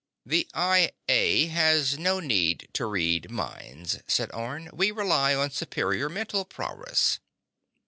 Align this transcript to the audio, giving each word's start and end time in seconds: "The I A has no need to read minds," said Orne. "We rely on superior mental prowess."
"The 0.25 0.47
I 0.55 0.93
A 1.07 1.45
has 1.45 1.99
no 1.99 2.19
need 2.19 2.69
to 2.73 2.87
read 2.87 3.29
minds," 3.29 3.99
said 4.07 4.31
Orne. 4.33 4.71
"We 4.73 4.89
rely 4.89 5.35
on 5.35 5.51
superior 5.51 6.09
mental 6.09 6.43
prowess." 6.43 7.19